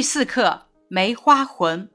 [0.00, 1.90] 第四课梅花魂。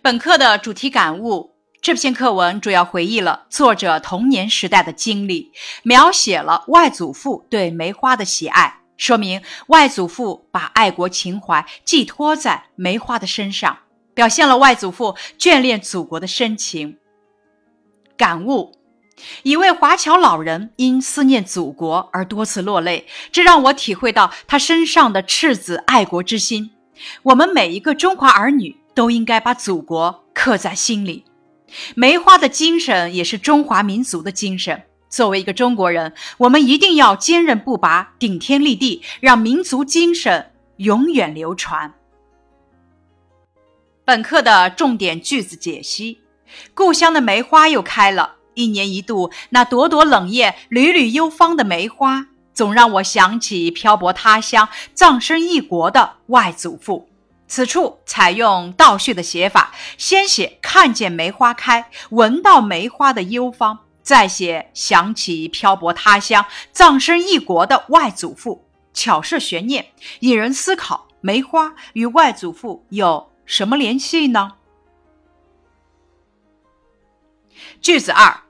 [0.00, 1.50] 本课的主题感悟：
[1.82, 5.50] 这篇课文主要回忆了作者童年时代的经历，
[5.82, 13.76] 描写了外祖父对梅花的喜爱，说明外祖父把爱国情怀寄托在梅花的身上，
[14.14, 16.98] 表现了外祖父眷恋祖国的深情。
[18.16, 18.78] 感悟。
[19.42, 26.70] 一位华侨老人因思念祖国而多次落泪，这让我体会到他身上的赤子爱国之心。
[27.22, 31.24] 我们每一个中华儿女都应该把祖国刻在心里。
[31.94, 34.82] 梅花的精神也是中华民族的精神。
[35.10, 41.94] 作为一个中国人，我们一定要坚韧不拔、顶天立地，让民族精神永远流传。
[44.04, 46.20] 本课的重点句子解析：
[46.74, 48.36] 故乡的梅花又开了。
[48.54, 52.26] 一年一度，那朵朵冷艳、缕缕幽芳的梅花，
[52.58, 57.08] 总让我想起漂泊他乡、葬身异国的外祖父。
[57.46, 74.54] 此处采用倒叙的写法，先写看见梅花开，闻到梅花的幽芳，再写想起漂泊他乡、葬身异国的外祖父，巧设悬念，引人思考：梅花与外祖父有什么联系呢？
[77.80, 78.40] 句子二。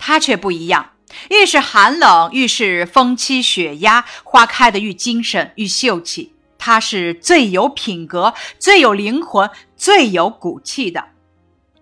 [0.00, 0.92] 他却不一样，
[1.30, 6.34] 越是寒冷，愈是风凄雪压，花开的愈精神，愈秀气。
[6.58, 11.06] 它是最有品格、最有灵魂、最有骨气的。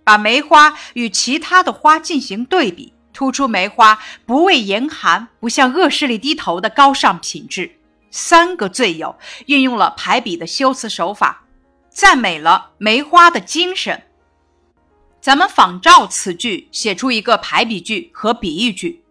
[0.04, 7.78] 把梅花与其他的花进行对比，突出梅花不畏严寒、不向恶势力低头的高尚品质。
[8.10, 9.16] 三个最有
[9.46, 11.42] 运用了排比的修辞手法，
[11.90, 14.02] 赞美了梅花的精神。
[15.20, 19.02] 咱们仿照此句写出一个排比句和比喻句。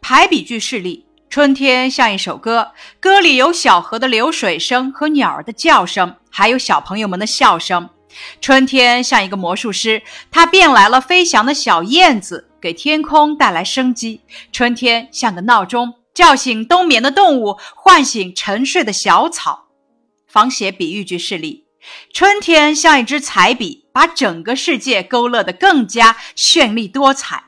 [0.00, 7.90] 排比句示例：春天像一首歌，歌里有小河的流水声和鸟儿的叫声，还有小朋友们的笑声。
[8.40, 14.22] 春天像一个魔术师，他变来了飞翔的小燕子，给天空带来生机。
[14.50, 19.66] 春天像个闹钟，叫醒冬眠的动物，唤醒沉睡的小草。
[20.26, 21.66] 仿写比喻句示例。
[22.12, 27.44] 春天像一支彩笔，把整个世界勾勒得更加绚丽多彩。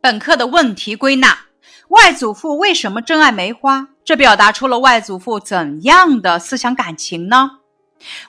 [0.00, 1.46] 本课的问题归纳：
[1.88, 3.88] 外祖父为什么珍爱梅花？
[4.04, 7.50] 这表达出了外祖父怎样的思想感情呢？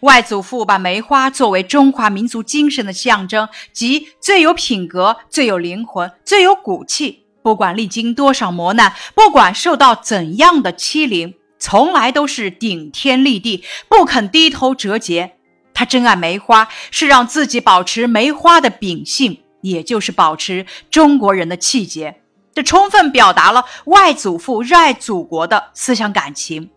[0.02, 7.28] 外祖父把梅花作为中华民族精神的象征，即最有品格、最有灵魂、最有骨气。
[7.44, 11.36] 不管历经多少磨难，不管受到怎样的欺凌。
[11.60, 15.34] 从来都是顶天立地，不肯低头折节。
[15.74, 22.22] 他珍爱梅花，是让自己保持梅花的秉性，也就是保持中国人的气节。
[22.54, 26.72] 这充分表达了外祖父热爱祖国的思想感情。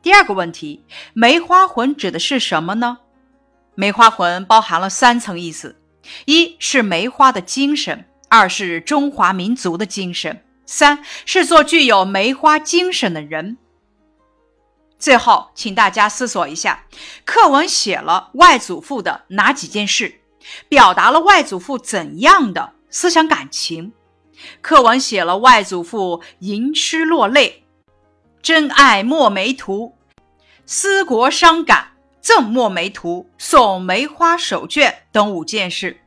[0.00, 2.98] 第二个问题，梅花魂指的是什么呢？
[3.74, 5.80] 梅花魂包含了三层意思：
[6.24, 13.58] 一是梅花的精神，二是中华民族的精神，三是做具有梅花精神的人。
[14.98, 16.84] 最后，请大家思索一下，
[17.24, 20.17] 课文写了外祖父的哪几件事，
[20.68, 23.92] 表达了外祖父怎样的思想感情？
[24.60, 27.64] 课文写了外祖父吟诗落泪、
[28.40, 29.96] 真爱墨梅图、
[30.64, 31.88] 思国伤感、
[32.20, 36.00] 赠墨梅图、送梅花手绢等五件事，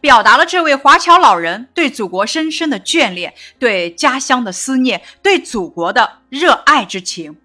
[0.00, 7.38] 表达了这位华侨老人对祖国深深的眷恋、对家乡的思念、对祖国的热爱之情。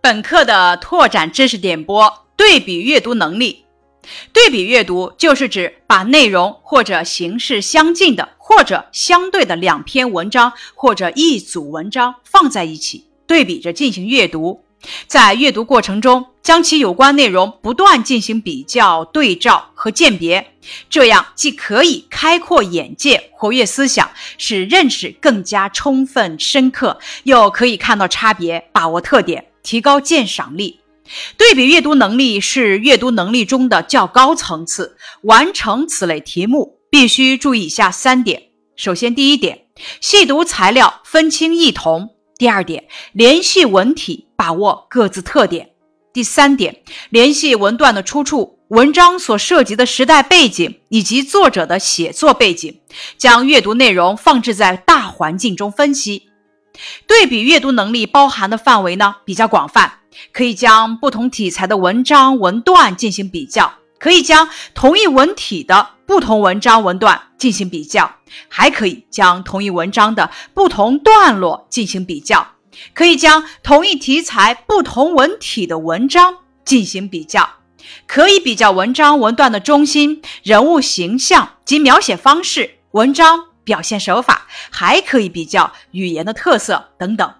[0.00, 3.66] 本课的拓展知识点播：对比阅读能力。
[4.32, 14.64] 对比阅读就是指把内容或者形式相近的或者相对的两篇文章或者一组文章放在一起，对比着进行阅读。
[15.06, 20.54] 在阅读过程中，将其有关内容不断进行比较、对照和鉴别，
[20.88, 29.48] 这样既可以开阔眼界、活跃思想，使认识更加充分深刻，又可以看到差别、把握特点。
[29.62, 30.79] 提高鉴赏力，
[31.36, 34.96] 对比阅读能力是阅读能力中的较高层次。
[35.22, 38.42] 完成此类题目，必须注意以下三点：
[38.76, 39.66] 首先，第一点，
[40.00, 42.08] 细读材料，分清异同；
[42.38, 45.66] 第二点，联系文体，把握各自特点；
[46.12, 52.80] 第三点，联系文段的出处、文章所涉及的时代背景以及作者的写作背景，
[53.18, 56.29] 将阅读内容放置在大环境中分析。
[57.06, 60.00] 对比阅读能力包含的范围呢比较广泛，
[60.32, 68.16] 可以将不同题材的文章文段进行比较，可以将同一文体的不同文章文段进行比较，
[68.48, 72.46] 还可以将同一文章的不同段落进行比较。
[72.94, 77.50] 可以将同一题材不同文体的文章进行比较，
[78.06, 87.34] 可以比较文章文段的中心、人物形象及描写方式、文章表现手法，还可以比较语言的特色等等。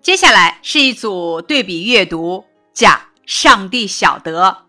[0.00, 4.64] 接下来是一组对比阅读，讲上帝晓得。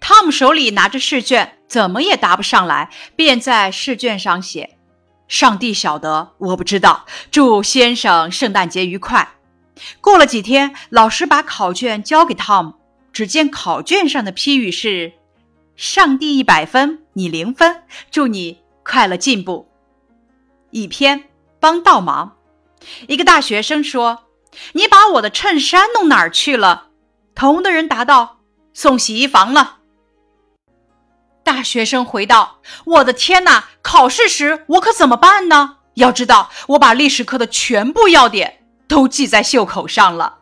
[0.00, 4.78] 汤姆手里拿着试卷，怎么也答不上来，便在试卷上写
[5.28, 7.04] ：“上帝晓得，我不知道。
[7.30, 9.28] 祝先生圣诞节愉快。”
[10.00, 12.74] 过了几天，老师把考卷交给汤姆，
[13.12, 15.12] 只见考卷上的批语是
[15.76, 19.68] ：“上帝一百分，你零分，祝你快乐进步。”
[20.70, 21.24] 一篇
[21.58, 22.36] 帮倒忙。
[23.08, 24.24] 一个大学生说
[24.74, 26.88] ：“你把我的衬衫弄哪儿去了？”
[27.34, 28.40] 同的人答道
[28.74, 29.78] ：“送洗衣房了。”
[31.42, 33.68] 大学生回道：“我的天哪！
[33.82, 35.78] 考试时我可怎么办呢？
[35.94, 40.38] 要知道，我把历史课的全部要点都记在袖口上了。”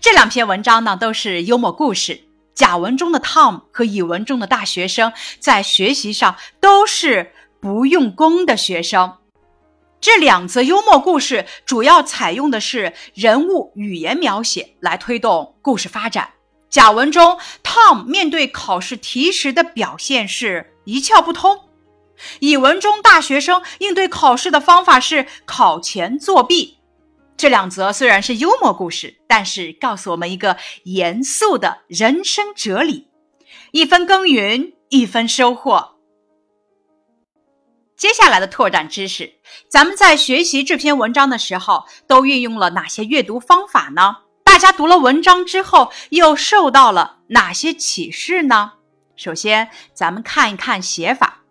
[0.00, 2.24] 这两篇文章呢，都是幽默故事。
[2.54, 9.18] 甲文中的 Tom 和乙文中的大学生在学习上都是不用功的学生。
[10.00, 16.30] 这两则幽默故事主要采用的是人物语言描写来推动故事发展。
[16.70, 21.68] 甲文中，Tom 面对考试题时的表现是一窍不通；
[22.38, 26.78] 乙文中，大学生应对考试的方法是考前作弊。
[27.36, 33.08] 这两则虽然是幽默故事，但是告诉我们一个严肃的人生哲理：
[33.72, 35.89] 一分耕耘，一分收获。
[38.00, 39.34] 接下来的拓展知识，
[39.68, 44.16] 咱们在学习这篇文章的时候，都运用了哪些阅读方法呢？
[44.42, 48.72] 大家读了文章之后，又受到了哪些启示呢？
[49.16, 51.42] 首先，咱们看一看写法，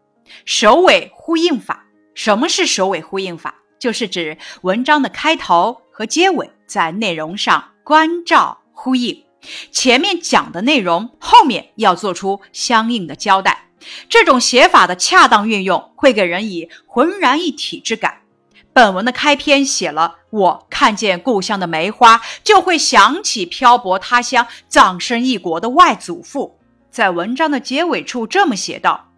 [0.44, 1.86] 首尾呼应法。
[2.16, 3.54] 什么是首尾呼应法？
[3.78, 9.24] 就是指文章的开头和结尾在内容上关照呼应，
[9.72, 13.69] 前面讲的内容，后面要做出相应的交代。
[14.08, 18.22] 这种写法的恰当运用，会给人以浑然一体之感。
[18.72, 26.60] 本文的开篇写了“我看见故乡的梅花，就会想起漂泊他乡、葬身异国的外祖父”。
[26.92, 29.08] 在文章的结尾处这么写道。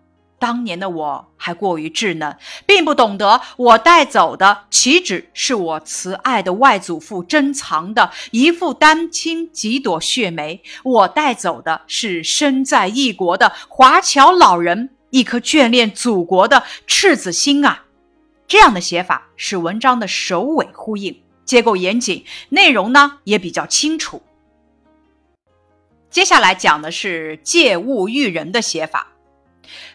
[0.42, 2.36] 当年的我还过于稚嫩，
[2.66, 17.84] 并不懂得我带走的岂止是我慈爱的外祖父珍藏的一副丹青、几朵血梅，我带走的是身在异国的华侨老人一颗眷恋祖国的赤子心啊！
[18.48, 24.24] 这样的写法使文章的首尾呼应，结构严谨，内容呢也比较清楚。
[26.10, 29.11] 接下来讲的是借物喻人的写法。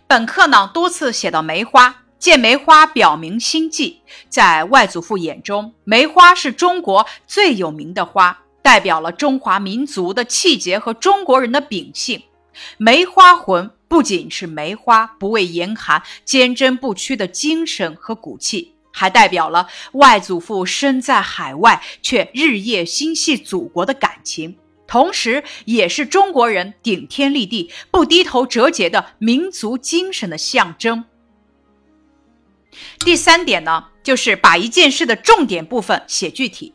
[0.08, 4.02] 本课呢多次写到梅花，借梅花表明心迹。
[4.28, 12.22] 在外祖父眼中，梅花是中国最有名的花，代表了中华民族的气节和中国人的秉性。
[12.78, 24.56] 梅花魂不仅是梅花不畏严寒、坚贞不屈的精神和骨气，还代表了外祖父身在海外却日夜心系祖国的感情。
[24.86, 31.04] 同时，也是中国人顶天立地、不低头折节的民族精神的象征。
[33.00, 36.74] 第三点呢，就是把一件事的重点部分写具体。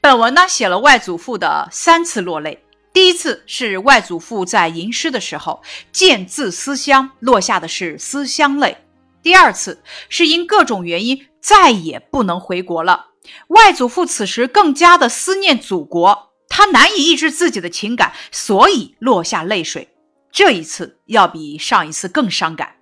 [0.00, 2.62] 本文呢，写了外祖父的三次落泪。
[2.92, 8.76] 第一次是外祖父在吟诗的时候，见字思乡，落下的是思乡泪；
[9.22, 13.06] 第二次是因各种原因再也不能回国了，
[13.48, 16.31] 外祖父此时更加的思念祖国。
[16.54, 19.88] 他难以抑制自己的情感，所以落下泪水。
[20.30, 22.74] 这一次要比上一次更伤感。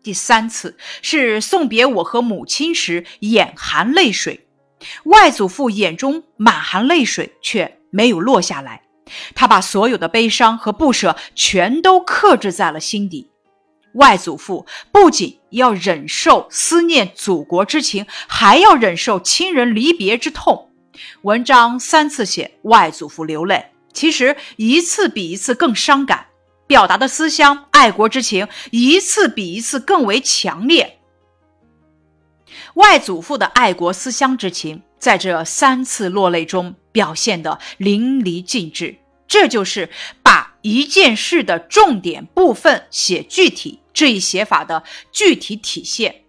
[0.00, 4.46] 第三次是送别我和母亲时，眼含泪水。
[5.06, 8.82] 外祖父眼中满含泪水，却没有落下来。
[9.34, 13.32] 他把所有的悲伤和不舍全都克制在了心底。
[13.94, 20.70] 外祖父不仅要忍受思念祖国之情，还要忍受亲人离别之痛。
[21.22, 26.26] 文章三次写外祖父流泪，其实一次比一次更伤感，
[26.66, 30.98] 表达的思乡爱国之情一次比一次更为强烈。
[32.74, 38.98] 外祖父的爱国思乡之情，在这三次落泪中表现得淋漓尽致。
[39.28, 39.90] 这就是
[40.22, 46.25] 把一件事的重点部分写具体这一写法的具体体现。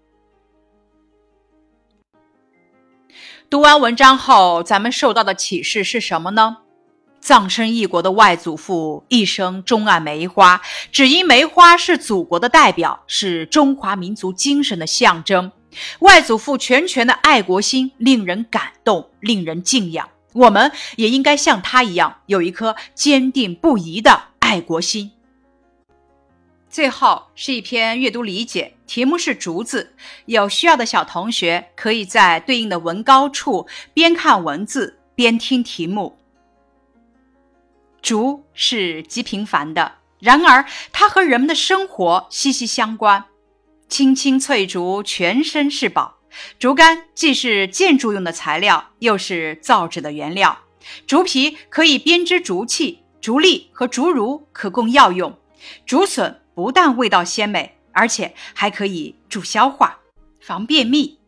[3.50, 6.58] 读完文章后，咱们受到的启示是什么呢？
[7.22, 10.60] 葬身异国的外祖父一生钟爱梅花，
[10.92, 15.50] 只因梅花是祖国的代表，是中华民族精神的象征。
[16.00, 20.10] 外祖父全权的爱国心令人感动，令人敬仰。
[20.34, 25.14] 我们也应该像他一样，有一颗坚定不移的爱国心。
[26.78, 29.96] 最后是一篇阅读理解，题目是“竹子”。
[30.28, 33.66] 有需要的小同学可以在对应的文高处
[33.96, 36.20] 边看文字边听题目。
[38.00, 43.26] 竹是极平凡的，然而它和人们的生活息息相关。
[43.90, 46.18] 青青翠竹，全身是宝。
[46.60, 50.60] 竹竿既是建筑用的材料，又是造纸的原料。
[51.08, 55.36] 竹皮可以编织竹器，竹笠和竹茹可供药用。
[55.88, 60.00] 竹笋不但味道鲜美，而且还可以助消化、
[60.42, 61.20] 防便秘。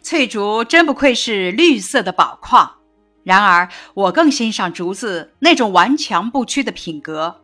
[0.00, 2.76] 翠竹真不愧是绿色的宝矿。
[3.22, 7.42] 然而，我更欣赏竹子那种顽强不屈的品格。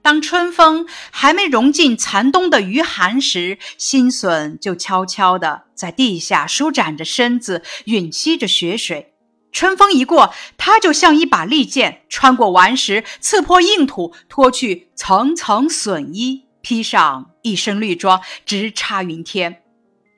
[0.00, 9.13] 当春风还没融进残冬的余寒时，新笋就悄悄地在地下舒展着身子，吮吸着雪水。
[9.54, 19.62] 春风一过，它就像一把利剑，穿过顽石，刺破硬土，脱去层层笋衣，披上一身绿装，直插云天。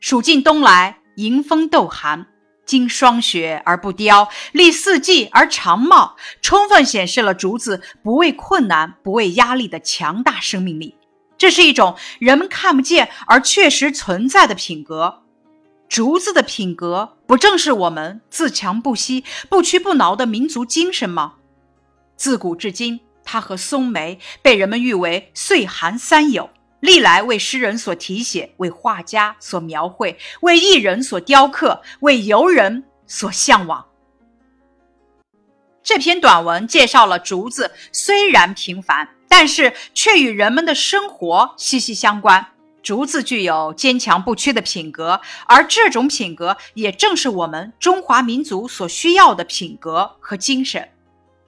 [0.01, 2.29] 暑尽冬来，迎风斗寒。
[2.65, 10.97] 经霜雪而不凋，历四季而长茂，充分显示了竹子不畏困难、不畏压力的强大生命力。
[11.39, 15.26] 这是一种人们看不见而确实存在的品格。
[15.89, 21.35] 竹子的品格，不正是我们自强不息、不屈不挠的民族精神吗？
[22.17, 26.51] 自古至今，它和松梅被人们誉为岁寒三友。
[26.81, 33.87] 历来为诗人所题写，为画家所描绘，为艺人所雕刻，为游人所向往。
[35.83, 42.47] 这篇短文介绍了竹子，虽然平凡，但是却与人们的生活息息相关。
[42.87, 50.89] 竹子具有坚强不屈的品格，而这种品格也正是我们中华民族所需要的品格和精神。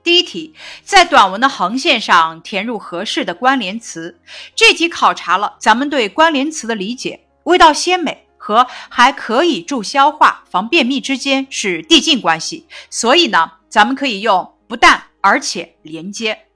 [0.03, 0.53] 第一题，
[0.83, 4.19] 在短文的横线上填入合适的关联词。
[4.57, 7.21] 这题考察了咱们对关联词的理解。
[7.45, 16.48] 味道鲜美和还可以助消化、防便秘之间是递进关系，所以呢，咱们可以用不但而且连接。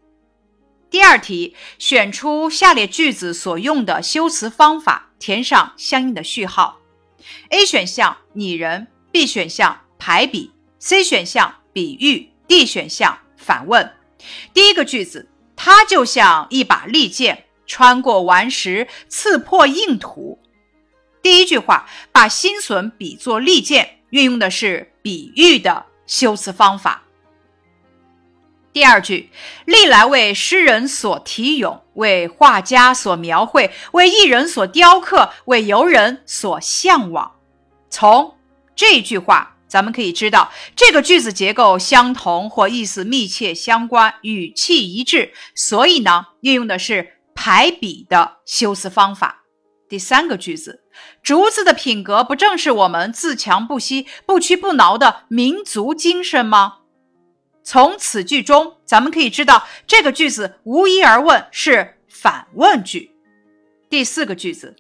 [0.92, 6.80] 第二题，选出下列句子所用的修辞方法，填上相应的序号。
[7.49, 13.18] A 选项拟人，B 选项排比，C 选项比喻，D 选项。
[13.38, 13.90] 反问，
[14.52, 20.38] 第一个句子，它就像一把利剑，穿过顽石，刺破硬土。
[21.22, 27.02] 第一句话把新笋比作利剑，运用的是比喻的修辞方法。
[28.73, 29.31] 第二句，
[29.64, 37.33] 历来为诗人所题咏，为画家所描绘，为艺人所雕刻，为游人所向往。
[37.91, 38.37] 从
[38.75, 39.50] 这句话。
[39.73, 49.45] 咱们可以知道，这个句子结构相同或意思密切相关，语气一致，所以呢，运用的是排比的修辞方法。
[49.88, 50.83] 第三个句子，
[51.23, 56.81] 竹子的品格不正是我们自强不息、不屈不挠的民族精神吗？
[57.62, 63.12] 从此句中，咱们可以知道，这个句子无一而问是反问句。
[63.88, 64.76] 第四个句子。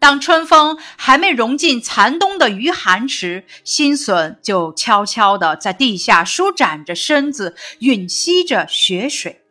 [0.00, 9.42] 当春风还没融进残冬的余寒时，新笋就悄悄地在地下舒展着身子，吮吸着血水。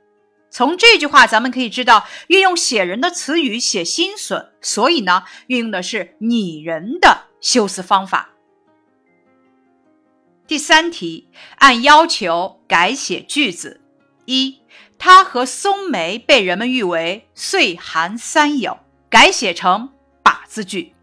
[0.49, 8.29] 从这句话，咱们可以知道，运用写人的词语写新笋，所以呢，运用的是拟人的修辞方法。
[10.47, 13.81] 第三题，按要求改写句子：
[14.25, 14.59] 一，
[14.97, 19.89] 他和松梅被人们誉为岁寒三友，改写成。
[20.23, 20.93] 把字句，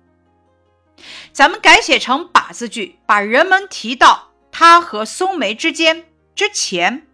[1.33, 7.07] 咱们改写成把字句，把人们提到他和松梅之间之前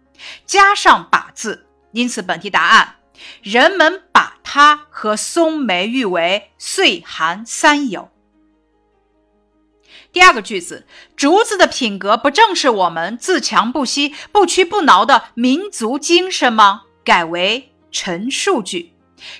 [0.45, 2.97] 加上把字，因此本题答案：
[3.41, 8.10] 人们把他和松梅誉为岁寒三友。
[10.13, 16.81] 第二个句子，竹子的品格不正是我们自强不息、不屈不挠的民族精神吗？
[17.03, 18.93] 改为陈述句。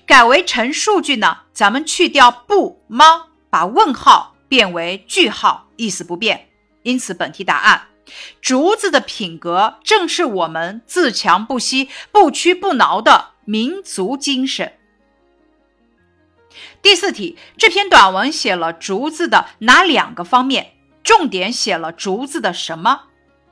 [0.05, 1.39] 改为陈述句呢？
[1.51, 3.25] 咱们去掉不吗？
[3.49, 6.47] 把问号变为句号，意思不变。
[6.83, 7.87] 因此，本题答案：
[8.41, 14.77] 竹子的品格正是我们自强不息、不屈不挠的民族精神。
[16.81, 20.73] 第四题，这篇短文写了竹子的哪两个方面？
[21.03, 23.03] 重点写了竹子的什么？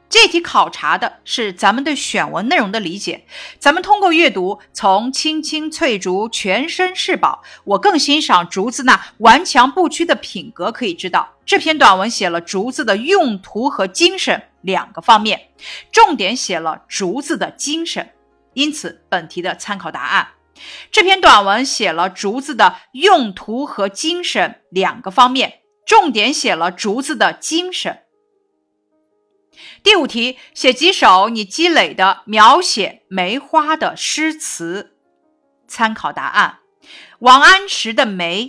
[0.07, 3.25] 这题考察的是咱们对选文内容的理解。
[3.59, 15.49] 咱们通过阅读，从“青青翠竹，全身是宝”，我更欣赏竹子那顽强不屈的品格，可以知道这篇短文写了竹子的用途和精神两个方面，
[15.91, 18.09] 重点写了竹子的精神。
[18.55, 20.27] 因此，本题的参考答案，
[20.91, 28.03] 这篇短文写了竹子的用途和精神两个方面，重点写了竹子的精神。
[29.83, 34.95] 第五题，写几首你积累的描写梅花的诗词。
[35.67, 36.59] 参考答案：
[37.19, 38.45] 王安石的《梅》：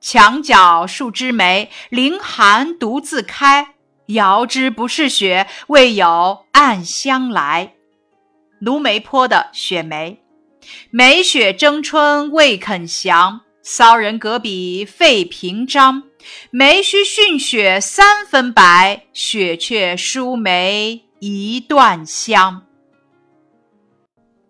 [0.00, 3.74] 墙角数枝梅，凌寒独自开。
[4.06, 7.74] 遥知不是雪，为有暗香来。
[8.60, 10.22] 卢梅坡的《雪梅》：
[10.90, 16.02] 梅雪争春未肯降，骚人阁笔费评章。
[16.50, 22.64] 梅须逊雪三分白，雪却输梅一段香。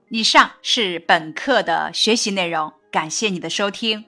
[0.09, 4.05] 以上是本课的学习内容，感谢你的收听。